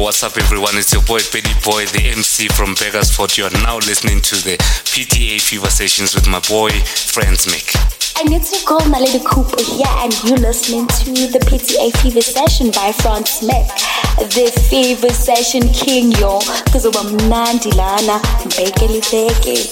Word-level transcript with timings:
What's 0.00 0.22
up, 0.22 0.38
everyone? 0.38 0.78
It's 0.78 0.94
your 0.94 1.02
boy 1.02 1.20
PediBoy, 1.20 1.92
the 1.92 2.08
MC 2.16 2.48
from 2.48 2.72
Beggars 2.80 3.14
Fort. 3.14 3.36
You 3.36 3.44
are 3.44 3.56
now 3.60 3.76
listening 3.76 4.22
to 4.22 4.34
the 4.48 4.56
PTA 4.88 5.38
Fever 5.42 5.68
Sessions 5.68 6.14
with 6.14 6.26
my 6.26 6.40
boy, 6.48 6.70
Fransmic. 7.12 7.76
And 8.16 8.32
it's 8.32 8.48
your 8.48 8.64
girl, 8.64 8.80
Naledi 8.88 9.20
Cooper 9.22 9.60
here, 9.60 9.92
and 10.00 10.16
you're 10.24 10.40
listening 10.40 10.88
to 11.04 11.28
the 11.28 11.38
PTA 11.44 11.92
Fever 12.00 12.22
Session 12.22 12.72
by 12.72 12.96
Fransmic. 12.96 13.68
The 14.16 14.48
Fever 14.72 15.12
Session 15.12 15.68
King, 15.68 16.12
yo. 16.12 16.40
Because 16.64 16.86
of 16.86 16.94
Nandilana, 17.28 18.24
Bekeli 18.56 19.04
it. 19.04 19.68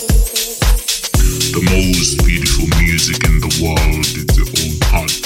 The 1.57 1.63
most 1.73 2.21
beautiful 2.21 2.69
music 2.85 3.17
in 3.25 3.41
the 3.41 3.49
world 3.65 4.05
is 4.05 4.29
the 4.37 4.45
old 4.45 4.85
heart. 4.93 5.25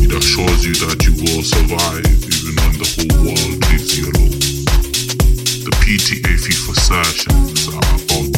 It 0.00 0.10
assures 0.10 0.64
you 0.64 0.72
that 0.88 1.04
you 1.04 1.12
will 1.20 1.42
survive 1.44 2.33
and 2.74 2.84
the 2.84 2.88
whole 2.94 3.24
world 3.24 3.64
is 3.74 3.98
yellow. 3.98 4.28
The 5.64 5.70
PTA 5.80 6.34
Fever 6.40 6.74
Sessions 6.74 7.68
are 7.68 7.78
about 7.78 8.33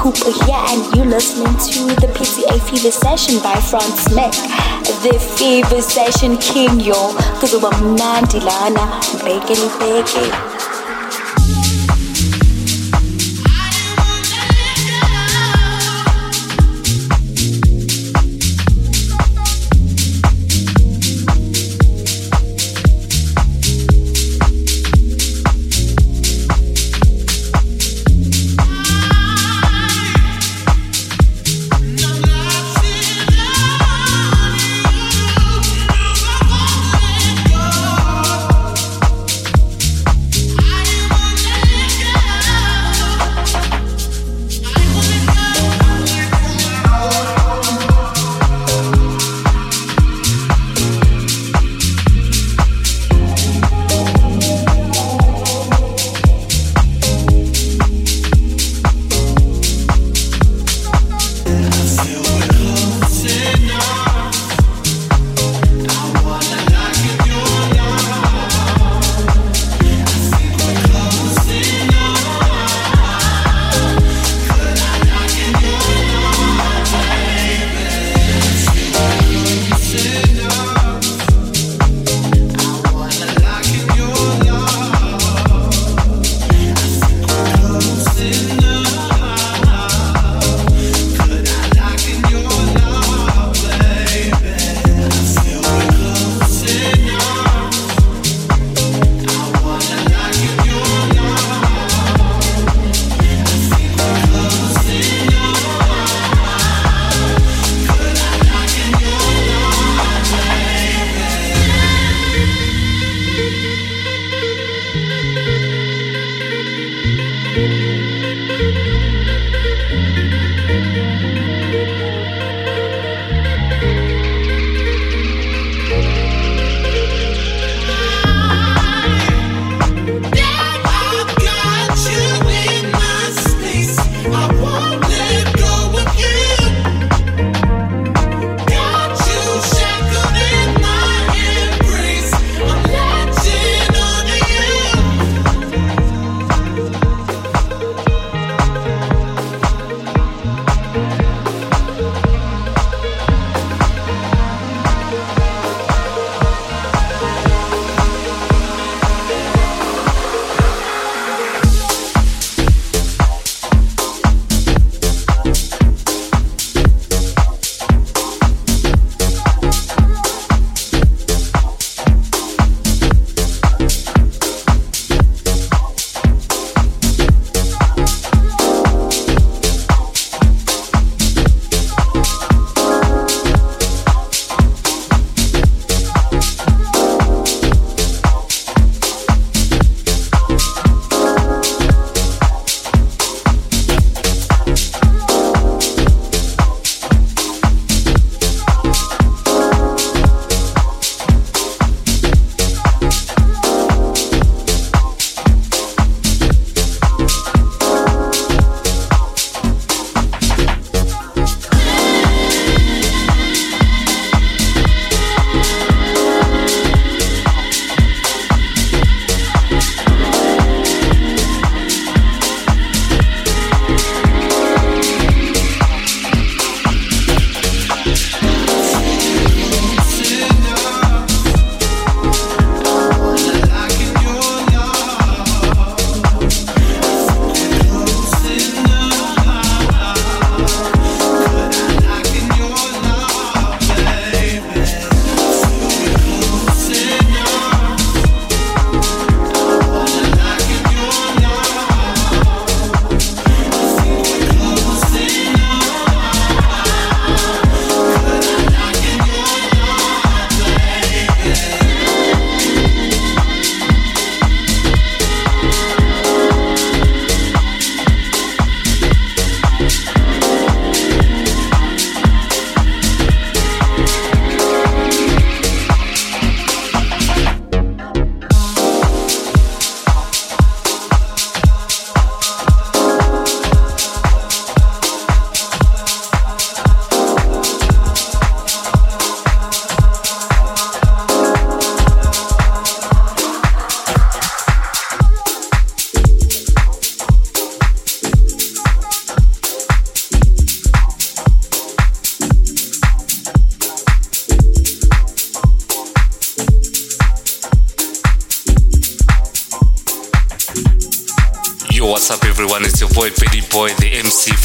Cooper 0.00 0.32
here, 0.46 0.56
and 0.70 0.96
you're 0.96 1.04
listening 1.04 1.52
to 1.58 1.94
the 2.00 2.06
PTA 2.16 2.58
Fever 2.70 2.90
Session 2.90 3.38
by 3.42 3.52
Fransmic. 3.52 4.32
The 5.02 5.18
Fever 5.36 5.82
Session 5.82 6.38
King, 6.38 6.80
yo. 6.80 7.12
Kuzoba 7.40 7.70
mnandi 7.70 8.40
lana, 8.40 9.00
mbekeli 9.14 9.70
beke. 9.78 10.49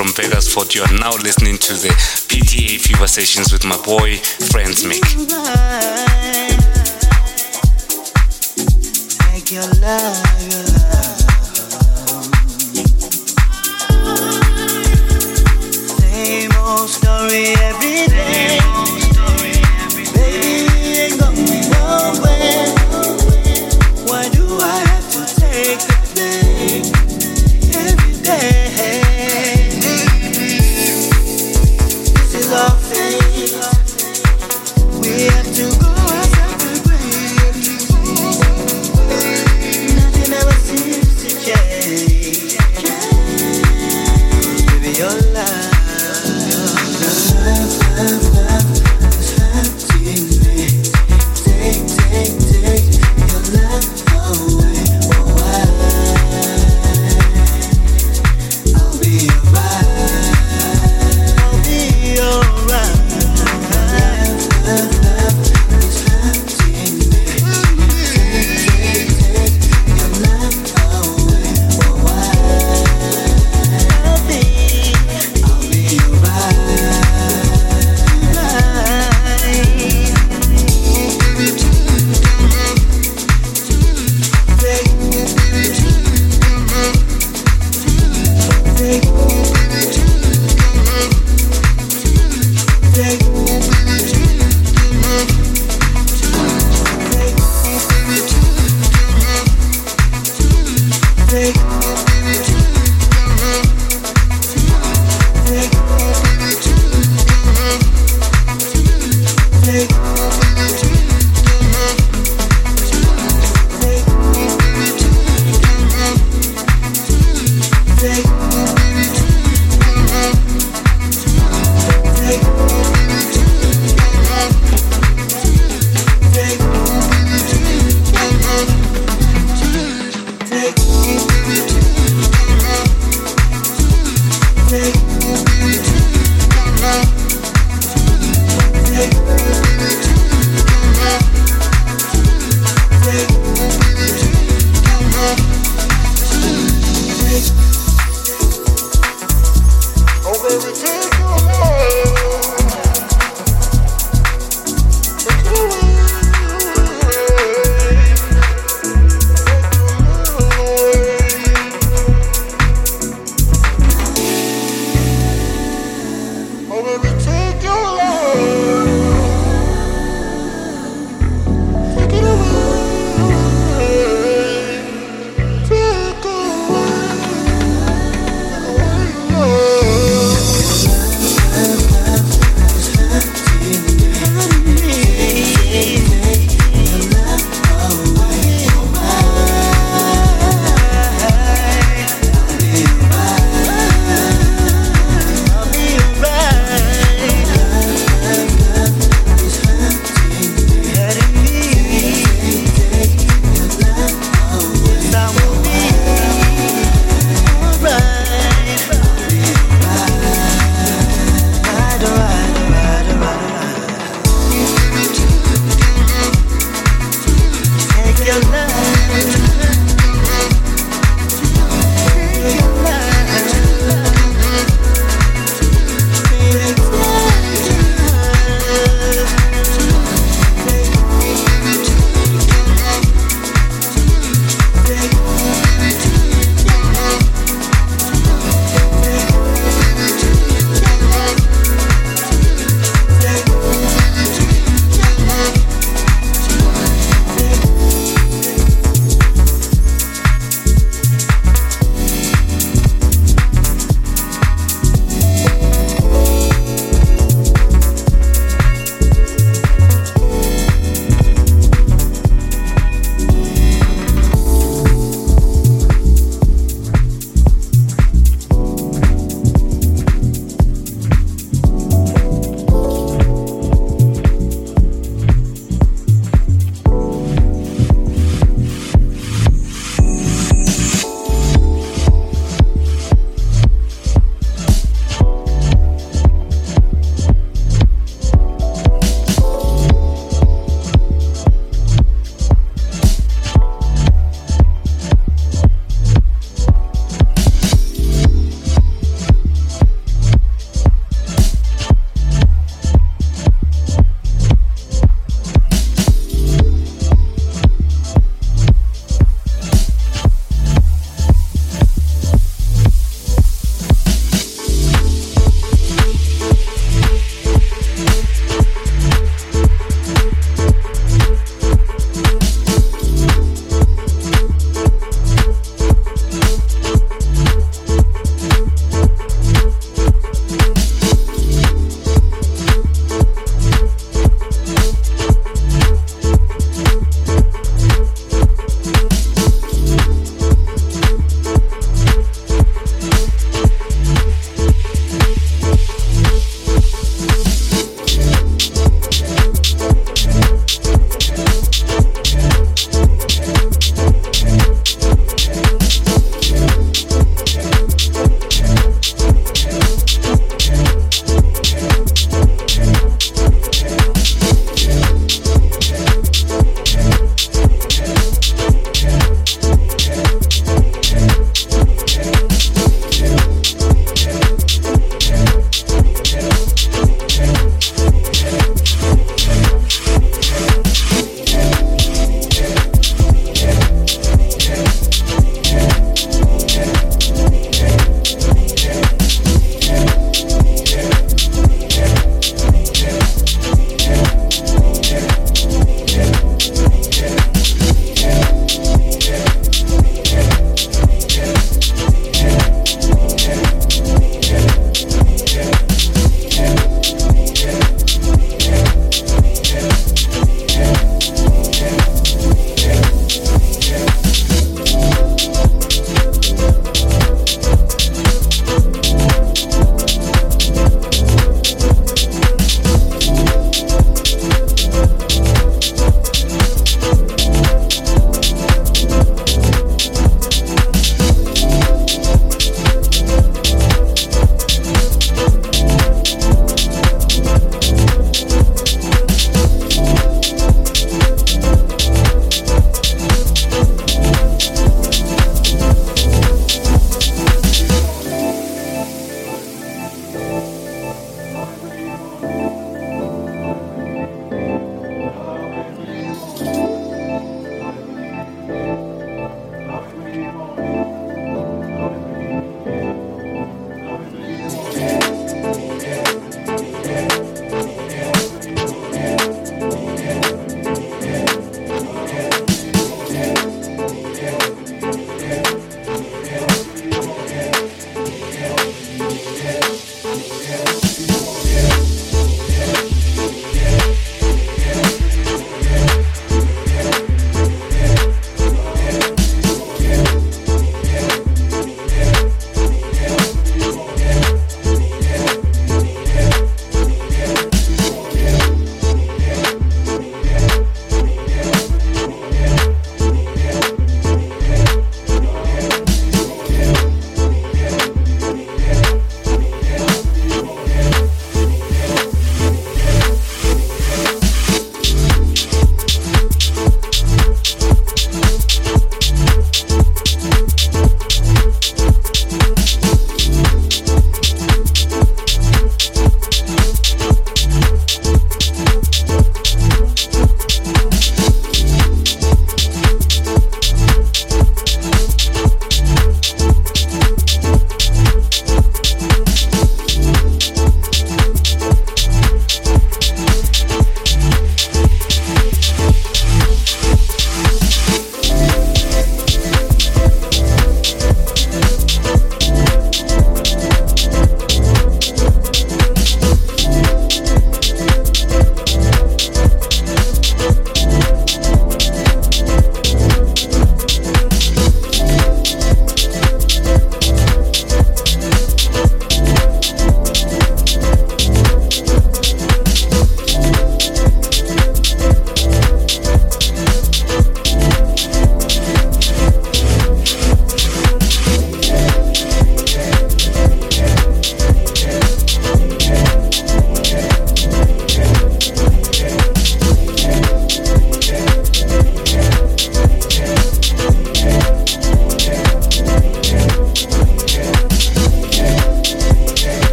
From 0.00 0.14
Vegasfort. 0.16 0.74
You 0.74 0.80
are 0.80 0.98
now 0.98 1.12
listening 1.20 1.58
to 1.58 1.74
the 1.74 1.90
PTA 2.32 2.80
Fever 2.80 3.06
Sessions 3.06 3.52
with 3.52 3.66
my 3.66 3.76
boy, 3.82 4.16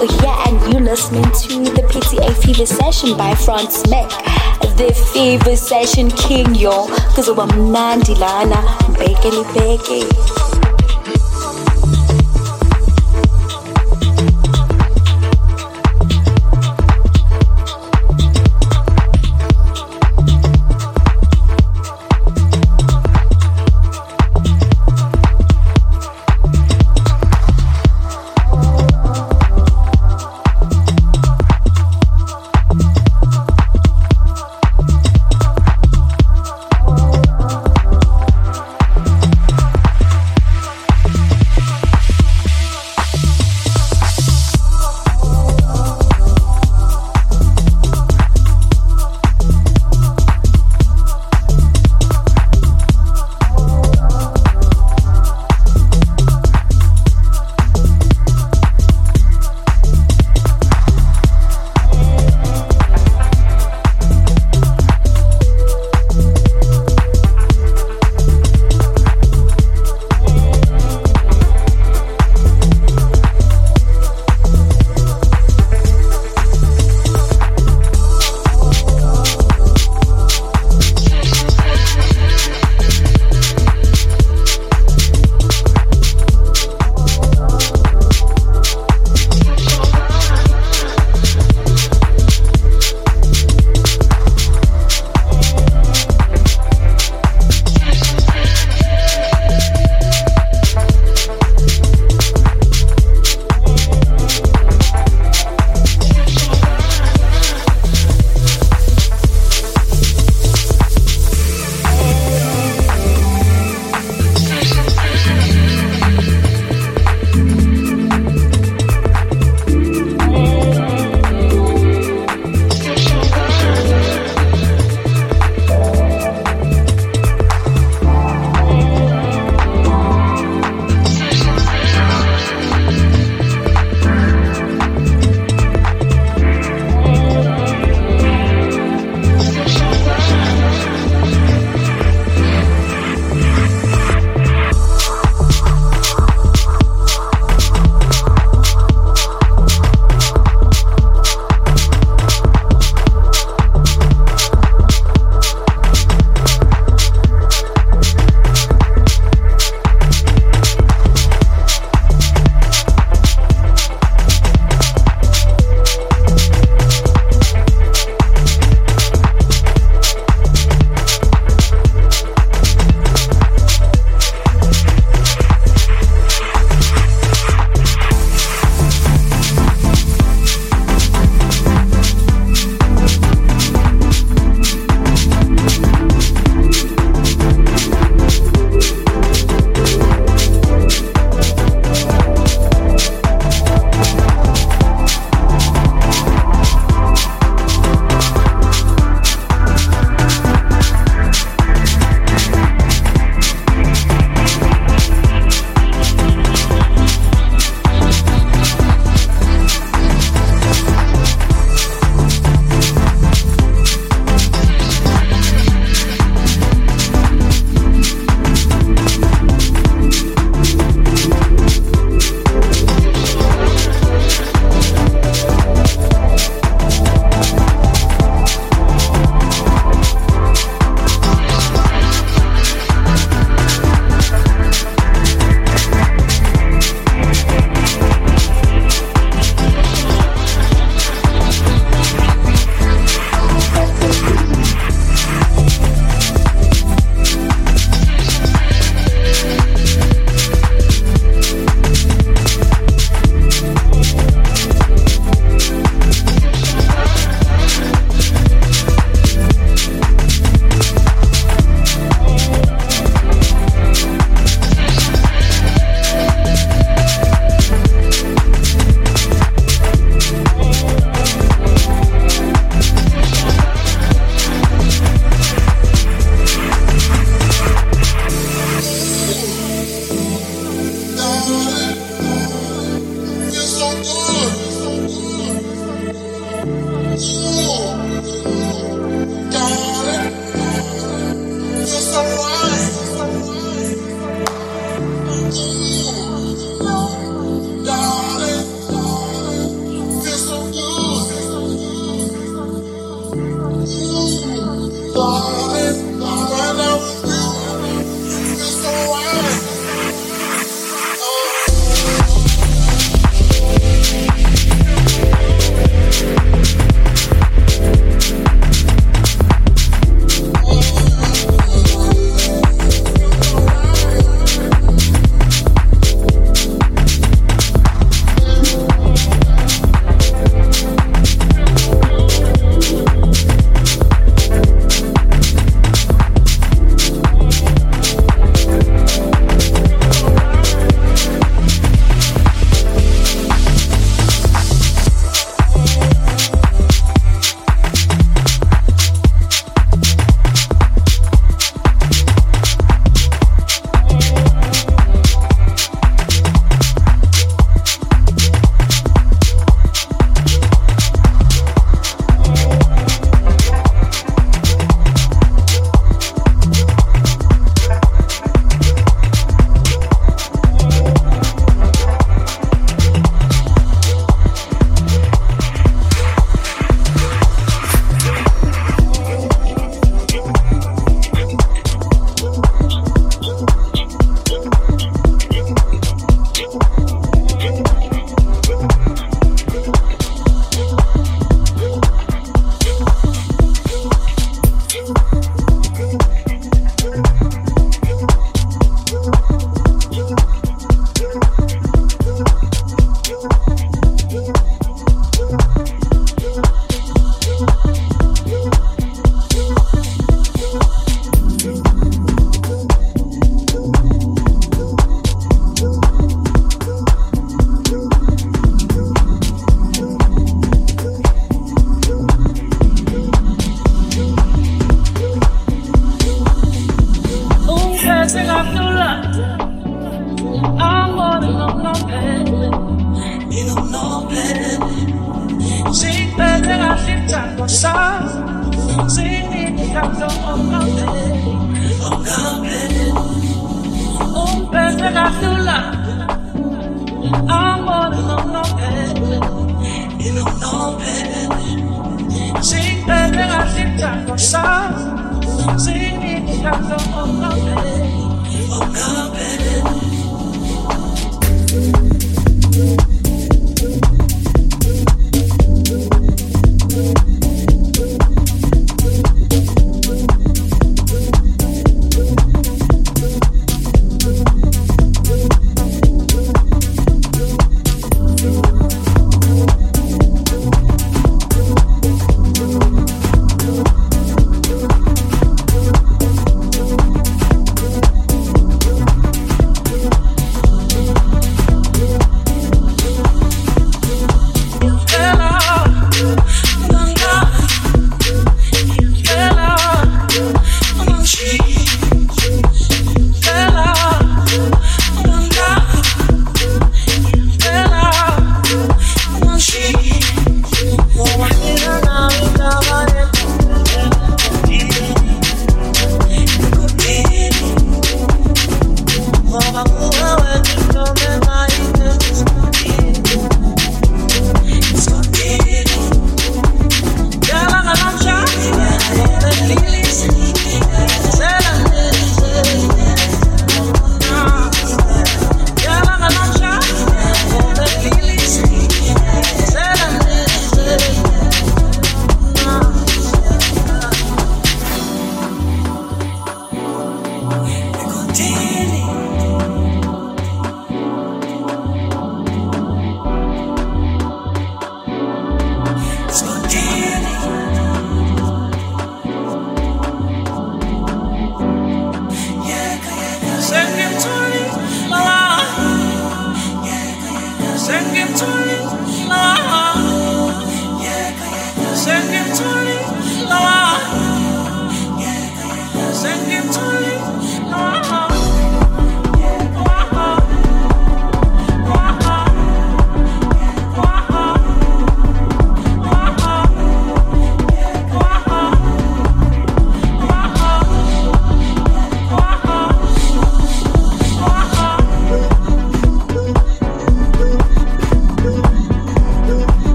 you're 0.00 0.80
listening 0.80 1.24
to 1.24 1.70
the 1.74 1.82
PTA 1.82 2.34
Fever 2.42 2.64
Session 2.64 3.18
by 3.18 3.32
Fransmic. 3.34 4.08
The 4.78 4.94
Fever 5.12 5.56
Session 5.56 6.10
King, 6.10 6.54
yo. 6.54 6.86
Kuzoba 7.14 7.46
mnandi 7.46 8.14
lana, 8.14 8.62
mbekeli 8.88 9.44
beke. 9.54 10.04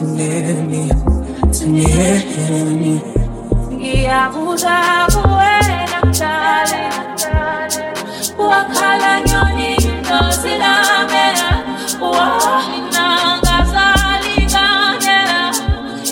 Ayosale 0.00 0.88
mathuneni 0.88 0.92
Thuneni 1.52 3.00
Ngiyabuza 3.72 4.76
kuwena 5.12 6.00
mdali 6.04 6.82
Wakhala 8.38 9.20
nyoni 9.20 9.74
indozi 9.74 10.48
lamela 10.48 11.64
Wahina 12.00 13.38
ngazali 13.38 14.44
nganyela 14.44 15.54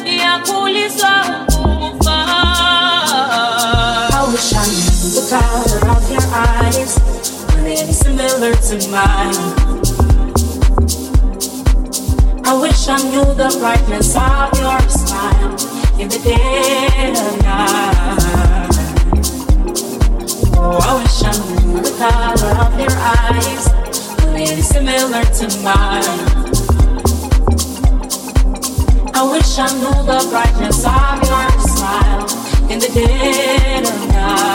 Iyakhuliswa 0.04 1.10
ukufa 1.48 2.18
I 4.10 4.32
wish 4.32 4.52
I 4.52 4.66
knew 4.66 5.10
the 5.14 5.22
color 5.30 5.90
of 5.96 6.10
your 6.10 6.26
eyes. 6.34 6.92
Really 7.62 7.92
similar 7.92 8.54
to 8.54 8.88
mine 8.90 9.77
I 12.50 12.54
wish 12.54 12.88
I 12.88 12.96
knew 13.10 13.34
the 13.34 13.54
brightness 13.60 14.16
of 14.16 14.48
your 14.58 14.80
smile 14.88 15.52
in 16.00 16.08
the 16.08 16.18
dead 16.24 17.14
of 17.14 17.42
night. 17.42 18.72
Oh, 20.56 20.78
I 20.80 20.94
wish 20.96 21.22
I 21.24 21.32
knew 21.44 21.82
the 21.82 21.92
color 21.98 22.52
of 22.64 22.72
your 22.80 22.96
eyes, 22.96 23.68
really 24.32 24.62
similar 24.62 25.24
to 25.24 25.46
mine. 25.60 26.08
I 29.14 29.22
wish 29.30 29.58
I 29.58 29.68
knew 29.74 29.92
the 30.08 30.26
brightness 30.30 30.86
of 30.86 31.20
your 31.28 31.50
smile 31.68 32.24
in 32.70 32.78
the 32.78 32.88
dead 32.94 33.84
of 33.84 34.08
night. 34.08 34.48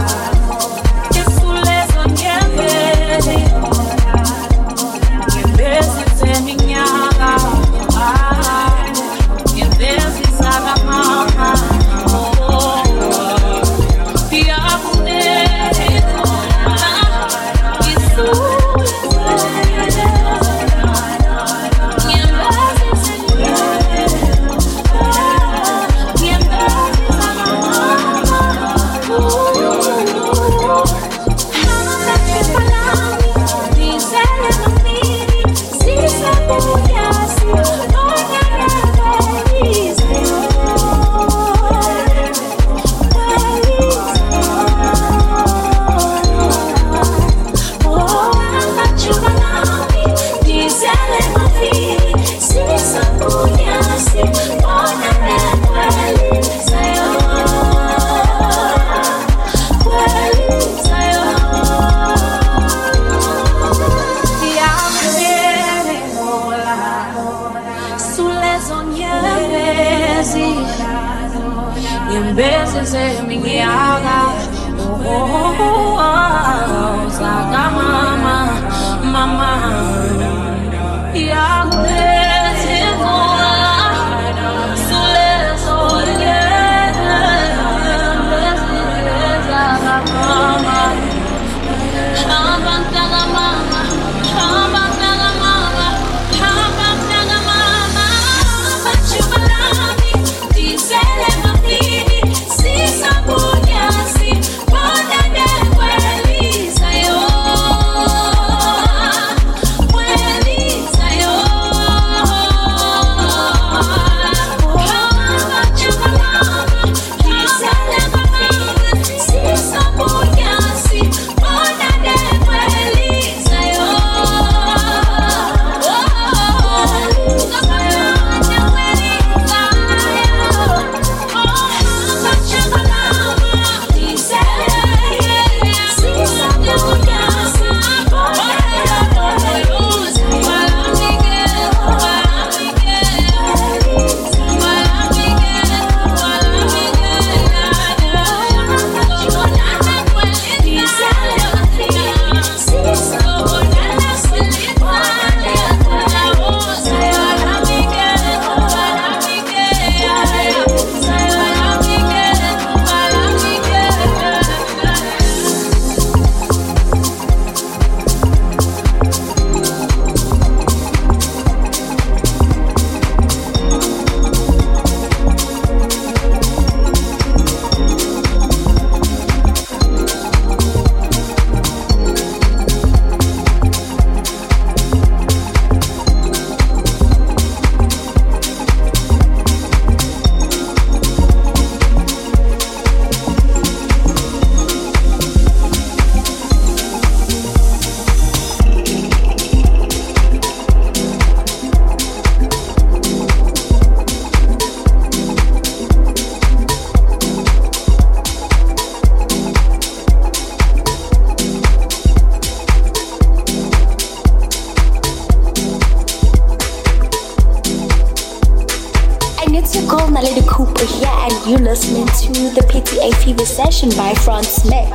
You're 221.47 221.59
listening 221.59 222.07
to 222.07 222.55
the 222.55 222.61
PTA 222.61 223.13
Fever 223.23 223.45
Session 223.45 223.89
by 223.89 224.13
Fransmic. 224.13 224.89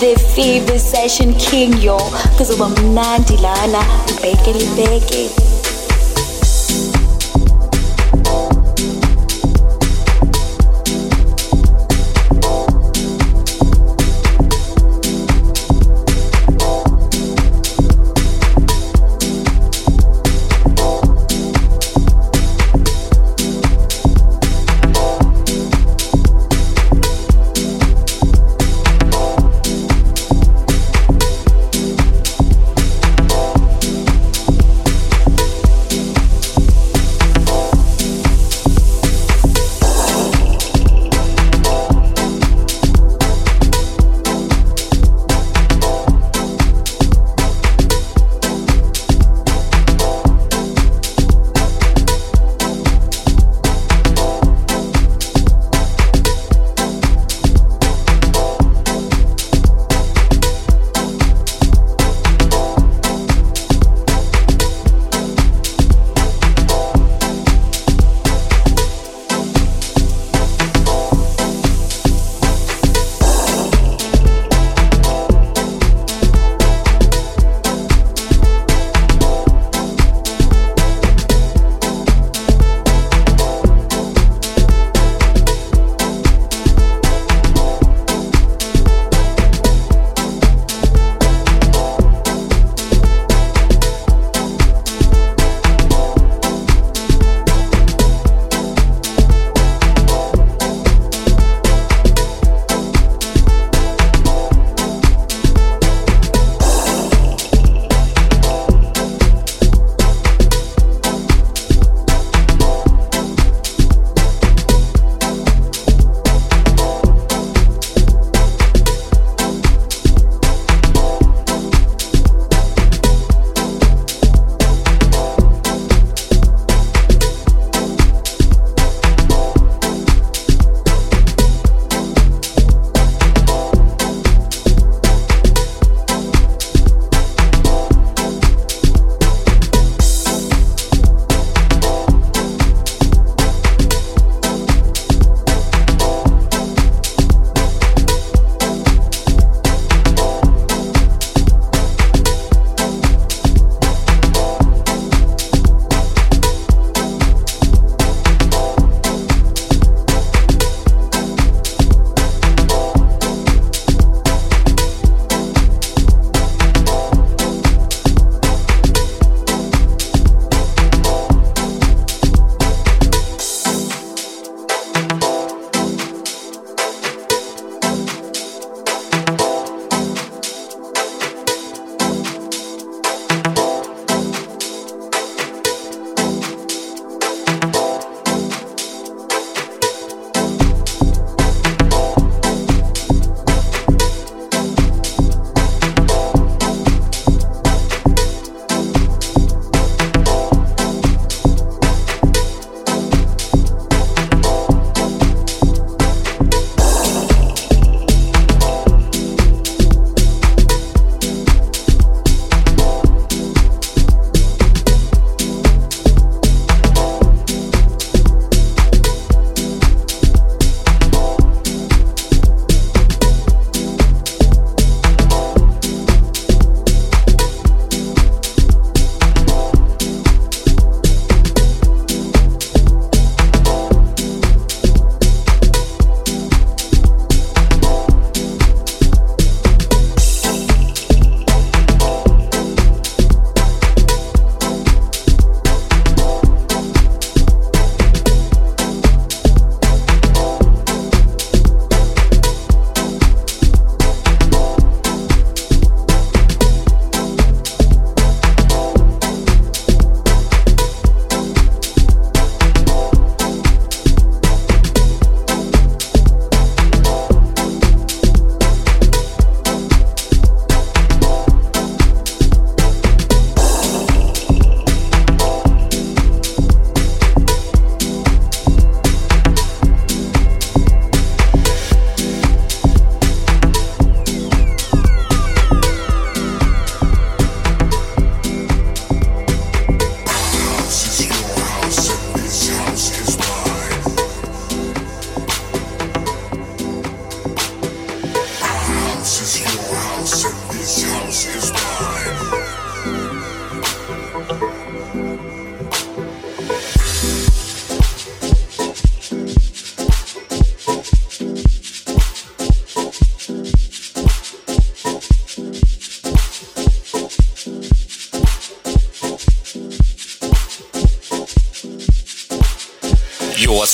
The 0.00 0.22
Fever 0.34 0.78
Session 0.78 1.32
King, 1.32 1.72
yo. 1.80 1.96
Cause 2.36 2.60
I'm 2.60 2.74
Nandilana, 2.94 3.80
Beke 4.20 4.52
Beke. 4.76 5.57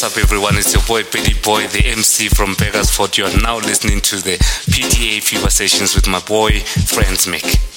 Up, 0.05 0.19
everyone? 0.19 0.59
It's 0.59 0.75
your 0.75 0.83
boy 0.83 1.03
PediBoy, 1.03 1.73
the 1.73 1.89
MC 1.89 2.29
from 2.29 2.55
Burgersfort. 2.57 3.17
You 3.17 3.25
are 3.25 3.37
now 3.41 3.57
listening 3.57 4.03
to 4.03 4.17
the 4.17 4.37
PTA 4.37 5.23
Fever 5.23 5.49
Sessions 5.49 5.95
with 5.95 6.07
my 6.07 6.21
boy, 6.21 6.51
Fransmic. 6.51 7.74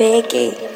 Fever 0.00 0.69